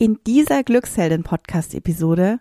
[0.00, 2.38] In dieser Glücksheldin-Podcast-Episode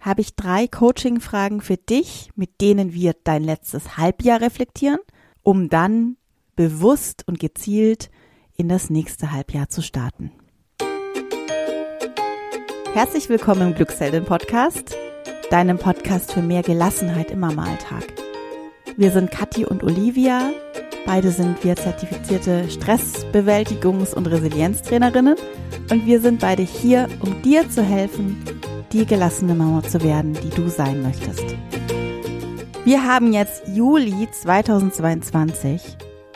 [0.00, 5.00] habe ich drei Coaching-Fragen für dich, mit denen wir dein letztes Halbjahr reflektieren,
[5.42, 6.16] um dann
[6.54, 8.12] bewusst und gezielt
[8.56, 10.30] in das nächste Halbjahr zu starten.
[12.92, 14.96] Herzlich willkommen im Glücksheldin Podcast,
[15.50, 18.04] deinem Podcast für mehr Gelassenheit im Mama-Alltag.
[18.96, 20.52] Wir sind Kathi und Olivia.
[21.06, 25.36] Beide sind wir zertifizierte Stressbewältigungs- und Resilienztrainerinnen
[25.90, 28.42] und wir sind beide hier, um dir zu helfen,
[28.92, 31.44] die gelassene Mama zu werden, die du sein möchtest.
[32.84, 35.82] Wir haben jetzt Juli 2022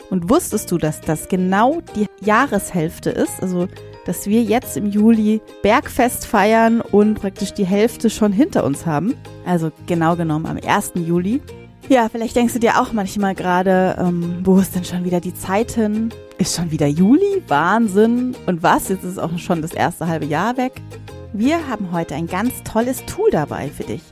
[0.09, 3.41] und wusstest du, dass das genau die Jahreshälfte ist?
[3.41, 3.67] Also
[4.05, 9.13] dass wir jetzt im Juli Bergfest feiern und praktisch die Hälfte schon hinter uns haben.
[9.45, 10.93] Also genau genommen am 1.
[10.95, 11.41] Juli.
[11.89, 15.33] Ja, vielleicht denkst du dir auch manchmal gerade, ähm, wo ist denn schon wieder die
[15.33, 16.13] Zeit hin?
[16.37, 17.41] Ist schon wieder Juli?
[17.47, 18.35] Wahnsinn.
[18.45, 18.89] Und was?
[18.89, 20.73] Jetzt ist auch schon das erste halbe Jahr weg.
[21.33, 24.03] Wir haben heute ein ganz tolles Tool dabei für dich,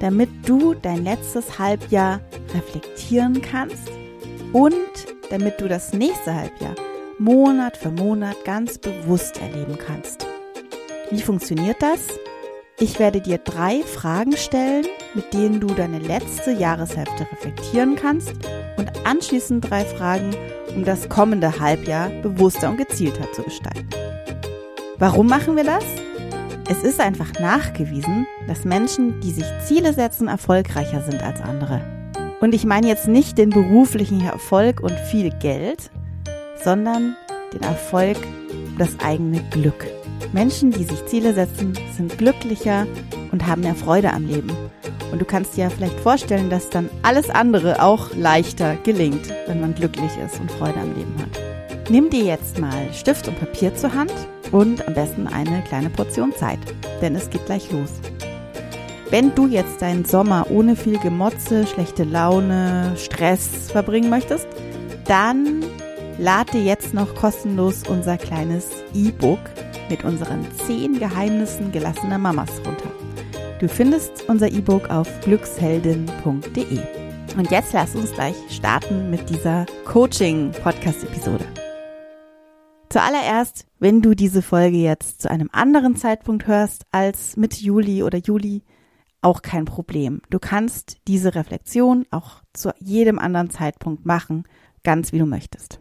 [0.00, 2.18] damit du dein letztes Halbjahr
[2.52, 3.92] reflektieren kannst
[4.52, 4.74] und
[5.30, 6.74] damit du das nächste Halbjahr
[7.20, 10.26] Monat für Monat ganz bewusst erleben kannst.
[11.12, 12.08] Wie funktioniert das?
[12.80, 18.32] Ich werde dir drei Fragen stellen, mit denen du deine letzte Jahreshälfte reflektieren kannst
[18.76, 20.30] und anschließend drei Fragen,
[20.74, 23.88] um das kommende Halbjahr bewusster und gezielter zu gestalten.
[24.98, 25.84] Warum machen wir das?
[26.68, 31.80] Es ist einfach nachgewiesen, dass Menschen, die sich Ziele setzen, erfolgreicher sind als andere.
[32.40, 35.90] Und ich meine jetzt nicht den beruflichen Erfolg und viel Geld,
[36.62, 37.16] sondern
[37.52, 38.16] den Erfolg,
[38.78, 39.86] das eigene Glück.
[40.32, 42.86] Menschen, die sich Ziele setzen, sind glücklicher
[43.32, 44.50] und haben mehr Freude am Leben.
[45.12, 49.74] Und du kannst dir vielleicht vorstellen, dass dann alles andere auch leichter gelingt, wenn man
[49.74, 51.90] glücklich ist und Freude am Leben hat.
[51.90, 54.14] Nimm dir jetzt mal Stift und Papier zur Hand
[54.52, 56.60] und am besten eine kleine Portion Zeit,
[57.02, 57.90] denn es geht gleich los.
[59.10, 64.46] Wenn du jetzt deinen Sommer ohne viel Gemotze, schlechte Laune, Stress verbringen möchtest,
[65.04, 65.64] dann
[66.16, 69.40] lade jetzt noch kostenlos unser kleines E-Book
[69.90, 72.90] mit unseren 10 Geheimnissen gelassener Mamas runter.
[73.58, 76.78] Du findest unser E-Book auf glücksheldin.de.
[77.36, 81.44] Und jetzt lass uns gleich starten mit dieser Coaching-Podcast-Episode.
[82.88, 88.18] Zuallererst, wenn du diese Folge jetzt zu einem anderen Zeitpunkt hörst als Mitte Juli oder
[88.18, 88.62] Juli,
[89.22, 90.22] auch kein Problem.
[90.30, 94.44] Du kannst diese Reflexion auch zu jedem anderen Zeitpunkt machen,
[94.82, 95.80] ganz wie du möchtest.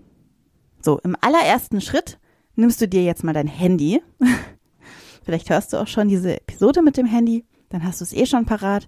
[0.81, 2.18] So, im allerersten Schritt
[2.59, 4.01] nimmst du dir jetzt mal dein Handy.
[5.23, 8.25] Vielleicht hörst du auch schon diese Episode mit dem Handy, dann hast du es eh
[8.25, 8.87] schon parat.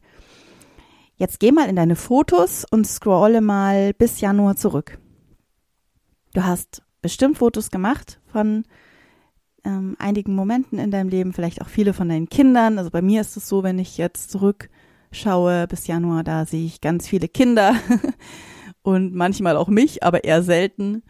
[1.15, 4.97] Jetzt geh mal in deine Fotos und scrolle mal bis Januar zurück.
[6.33, 8.63] Du hast bestimmt Fotos gemacht von
[9.63, 12.77] ähm, einigen Momenten in deinem Leben, vielleicht auch viele von deinen Kindern.
[12.77, 16.81] Also bei mir ist es so, wenn ich jetzt zurückschaue bis Januar, da sehe ich
[16.81, 17.75] ganz viele Kinder
[18.81, 21.03] und manchmal auch mich, aber eher selten.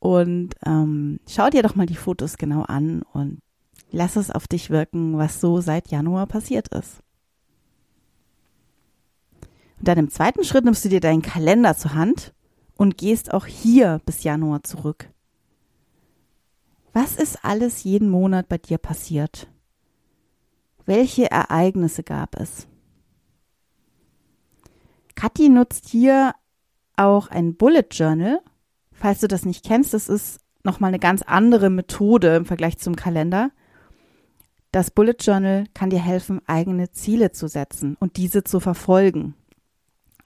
[0.00, 3.40] Und ähm, schau dir doch mal die Fotos genau an und
[3.90, 7.02] lass es auf dich wirken, was so seit Januar passiert ist.
[9.78, 12.32] Und dann im zweiten Schritt nimmst du dir deinen Kalender zur Hand
[12.76, 15.10] und gehst auch hier bis Januar zurück.
[16.92, 19.48] Was ist alles jeden Monat bei dir passiert?
[20.86, 22.66] Welche Ereignisse gab es?
[25.14, 26.34] Kathi nutzt hier
[26.96, 28.40] auch ein Bullet Journal
[29.00, 32.96] Falls du das nicht kennst, das ist nochmal eine ganz andere Methode im Vergleich zum
[32.96, 33.50] Kalender.
[34.72, 39.34] Das Bullet Journal kann dir helfen, eigene Ziele zu setzen und diese zu verfolgen.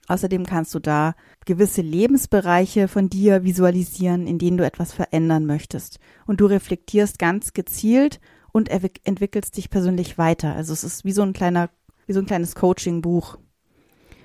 [0.08, 1.14] Außerdem kannst du da
[1.46, 6.00] gewisse Lebensbereiche von dir visualisieren, in denen du etwas verändern möchtest.
[6.26, 8.20] Und du reflektierst ganz gezielt
[8.52, 10.54] und entwickelst dich persönlich weiter.
[10.54, 11.70] Also es ist wie so ein kleiner,
[12.06, 13.38] wie so ein kleines Coaching-Buch.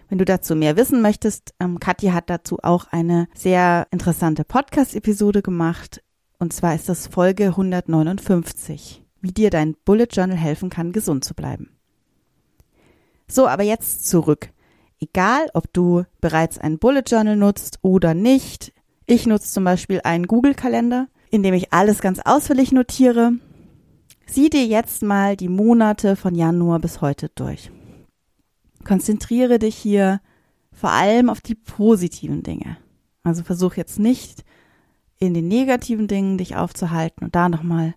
[0.10, 5.44] Wenn du dazu mehr wissen möchtest, ähm, Katja hat dazu auch eine sehr interessante Podcast-Episode
[5.44, 6.02] gemacht.
[6.40, 11.36] Und zwar ist das Folge 159, wie dir dein Bullet Journal helfen kann, gesund zu
[11.36, 11.70] bleiben.
[13.28, 14.50] So, aber jetzt zurück.
[15.00, 18.74] Egal, ob du bereits ein Bullet Journal nutzt oder nicht.
[19.06, 23.34] Ich nutze zum Beispiel einen Google-Kalender, in dem ich alles ganz ausführlich notiere.
[24.26, 27.72] Sieh dir jetzt mal die Monate von Januar bis heute durch.
[28.90, 30.20] Konzentriere dich hier
[30.72, 32.78] vor allem auf die positiven Dinge.
[33.22, 34.44] Also versuch jetzt nicht
[35.20, 37.94] in den negativen Dingen dich aufzuhalten und da nochmal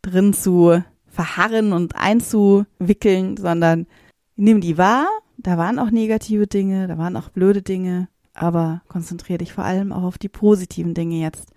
[0.00, 3.86] drin zu verharren und einzuwickeln, sondern
[4.34, 5.06] nimm die wahr.
[5.36, 9.92] Da waren auch negative Dinge, da waren auch blöde Dinge, aber konzentriere dich vor allem
[9.92, 11.50] auch auf die positiven Dinge jetzt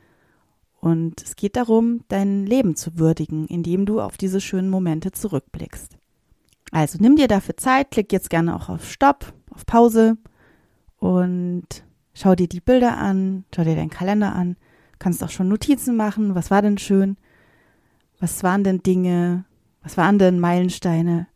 [0.82, 5.95] Und es geht darum, dein Leben zu würdigen, indem du auf diese schönen Momente zurückblickst.
[6.76, 10.18] Also nimm dir dafür Zeit, klick jetzt gerne auch auf Stopp, auf Pause
[10.98, 11.66] und
[12.14, 14.58] schau dir die Bilder an, schau dir deinen Kalender an,
[15.00, 17.16] kannst auch schon Notizen machen, was war denn schön,
[18.20, 19.46] was waren denn Dinge,
[19.84, 21.28] was waren denn Meilensteine?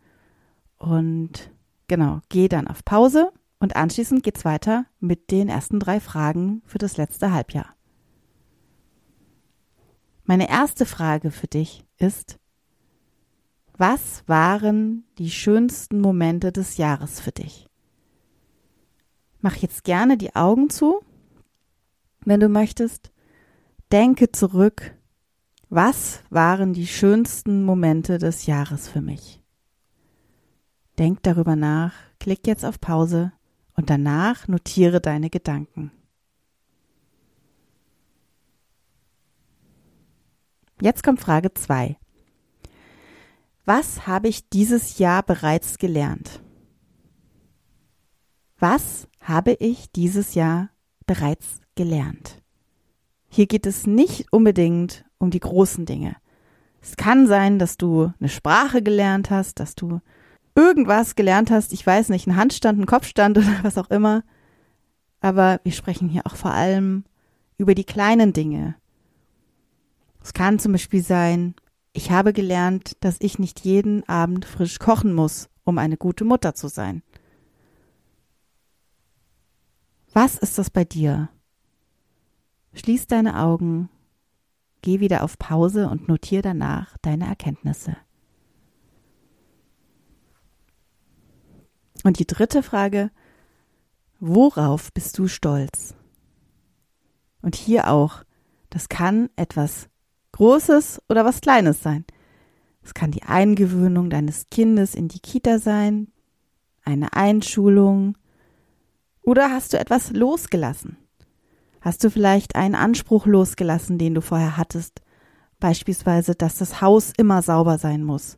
[0.77, 1.53] Und
[1.87, 6.79] genau, geh dann auf Pause und anschließend geht's weiter mit den ersten drei Fragen für
[6.79, 7.77] das letzte Halbjahr.
[10.25, 12.39] Meine erste Frage für dich ist,
[13.79, 17.69] was waren die schönsten Momente des Jahres für dich?
[19.39, 21.01] Mach jetzt gerne die Augen zu,
[22.25, 23.13] wenn du möchtest.
[23.89, 24.93] Denke zurück.
[25.69, 29.41] Was waren die schönsten Momente des Jahres für mich?
[30.97, 33.31] Denk darüber nach, klick jetzt auf Pause
[33.75, 35.93] und danach notiere deine Gedanken.
[40.81, 41.97] Jetzt kommt Frage 2.
[43.69, 46.41] Was habe ich dieses Jahr bereits gelernt?
[48.57, 50.71] Was habe ich dieses Jahr
[51.05, 52.41] bereits gelernt?
[53.27, 56.15] Hier geht es nicht unbedingt um die großen Dinge.
[56.81, 60.01] Es kann sein, dass du eine Sprache gelernt hast, dass du
[60.55, 64.23] irgendwas gelernt hast, ich weiß nicht, einen Handstand, einen Kopfstand oder was auch immer.
[65.21, 67.03] Aber wir sprechen hier auch vor allem
[67.59, 68.77] über die kleinen Dinge.
[70.23, 71.53] Es kann zum Beispiel sein,
[71.93, 76.53] ich habe gelernt, dass ich nicht jeden Abend frisch kochen muss, um eine gute Mutter
[76.53, 77.03] zu sein.
[80.13, 81.29] Was ist das bei dir?
[82.73, 83.89] Schließ deine Augen,
[84.81, 87.97] geh wieder auf Pause und notiere danach deine Erkenntnisse.
[92.03, 93.11] Und die dritte Frage,
[94.19, 95.95] worauf bist du stolz?
[97.41, 98.23] Und hier auch,
[98.69, 99.88] das kann etwas
[100.39, 102.05] Großes oder was Kleines sein.
[102.81, 106.07] Es kann die Eingewöhnung deines Kindes in die Kita sein,
[106.85, 108.17] eine Einschulung
[109.21, 110.95] oder hast du etwas losgelassen?
[111.81, 115.01] Hast du vielleicht einen Anspruch losgelassen, den du vorher hattest,
[115.59, 118.37] beispielsweise, dass das Haus immer sauber sein muss?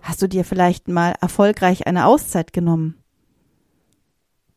[0.00, 3.02] Hast du dir vielleicht mal erfolgreich eine Auszeit genommen?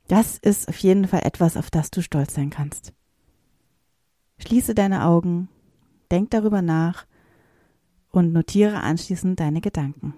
[0.07, 2.94] Das ist auf jeden Fall etwas, auf das du stolz sein kannst.
[4.38, 5.50] Schließe deine Augen
[6.12, 7.06] denk darüber nach
[8.10, 10.13] und notiere anschließend deine Gedanken.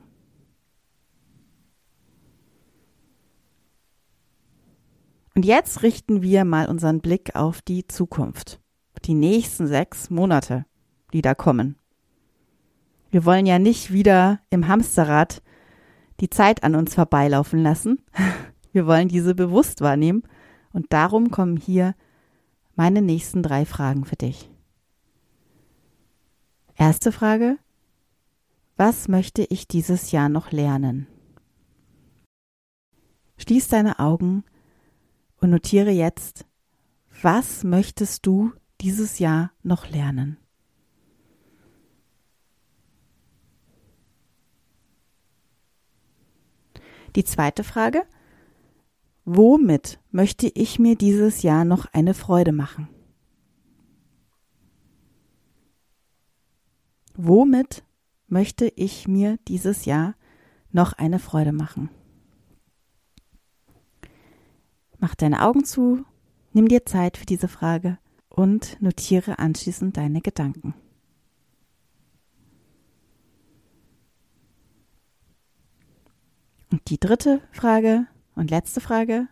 [5.36, 8.60] Und jetzt richten wir mal unseren Blick auf die Zukunft,
[9.06, 10.66] die nächsten sechs Monate,
[11.12, 11.76] die da kommen.
[13.10, 15.42] Wir wollen ja nicht wieder im Hamsterrad
[16.20, 18.00] die Zeit an uns vorbeilaufen lassen.
[18.72, 20.24] Wir wollen diese bewusst wahrnehmen
[20.72, 21.94] und darum kommen hier
[22.76, 24.50] meine nächsten drei Fragen für dich.
[26.76, 27.58] Erste Frage.
[28.78, 31.08] Was möchte ich dieses Jahr noch lernen?
[33.38, 34.44] Schließ deine Augen
[35.40, 36.46] und notiere jetzt,
[37.22, 40.38] was möchtest du dieses Jahr noch lernen?
[47.16, 48.04] Die zweite Frage.
[49.26, 52.90] Womit möchte ich mir dieses Jahr noch eine Freude machen?
[57.16, 57.84] Womit
[58.28, 60.16] möchte ich mir dieses Jahr
[60.72, 61.90] noch eine Freude machen?
[65.00, 66.06] Mach deine Augen zu,
[66.54, 70.74] nimm dir Zeit für diese Frage und notiere anschließend deine Gedanken.
[76.72, 79.28] Und die dritte Frage und letzte Frage.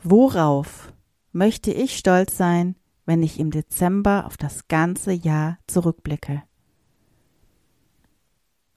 [0.00, 0.92] Worauf
[1.32, 2.76] möchte ich stolz sein
[3.08, 6.42] wenn ich im Dezember auf das ganze Jahr zurückblicke?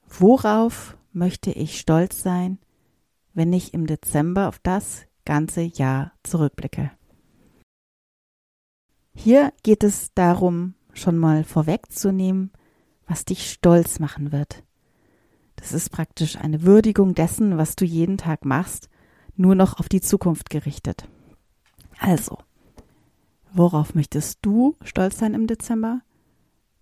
[0.08, 2.58] Worauf möchte ich stolz sein,
[3.34, 6.90] wenn ich im Dezember auf das ganze Jahr zurückblicke?
[9.14, 12.52] Hier geht es darum, schon mal vorwegzunehmen,
[13.06, 14.64] was dich stolz machen wird.
[15.56, 18.88] Das ist praktisch eine Würdigung dessen, was du jeden Tag machst,
[19.36, 21.06] nur noch auf die Zukunft gerichtet.
[21.98, 22.38] Also,
[23.54, 26.00] Worauf möchtest du stolz sein im Dezember?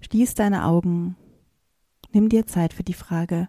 [0.02, 1.16] Schließ deine Augen,
[2.12, 3.48] nimm dir Zeit für die Frage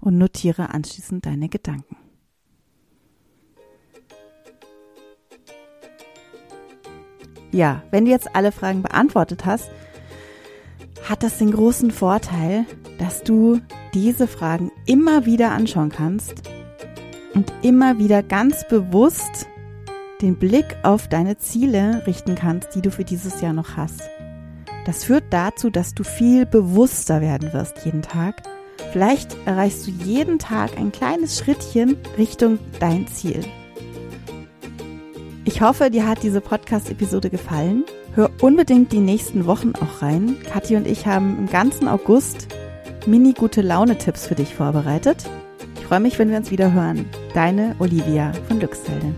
[0.00, 1.96] und notiere anschließend deine Gedanken.
[7.52, 9.70] Ja, wenn du jetzt alle Fragen beantwortet hast,
[11.08, 12.64] hat das den großen Vorteil,
[12.98, 13.60] dass du
[13.92, 16.42] diese Fragen immer wieder anschauen kannst
[17.34, 19.46] und immer wieder ganz bewusst
[20.22, 24.02] den Blick auf deine Ziele richten kannst, die du für dieses Jahr noch hast.
[24.86, 28.42] Das führt dazu, dass du viel bewusster werden wirst jeden Tag.
[28.92, 33.44] Vielleicht erreichst du jeden Tag ein kleines Schrittchen Richtung dein Ziel.
[35.44, 37.84] Ich hoffe, dir hat diese Podcast-Episode gefallen.
[38.14, 40.36] Hör unbedingt die nächsten Wochen auch rein.
[40.50, 42.48] Kathi und ich haben im ganzen August
[43.06, 45.24] mini-gute Laune-Tipps für dich vorbereitet.
[45.76, 47.06] Ich freue mich, wenn wir uns wieder hören.
[47.34, 49.14] Deine Olivia von Glücksheldin.